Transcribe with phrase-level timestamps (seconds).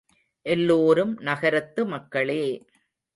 [0.45, 2.43] எல்லோரும் நகரத்து மக்களே.